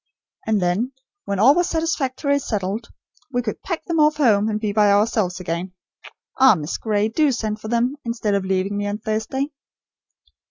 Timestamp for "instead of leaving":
8.03-8.77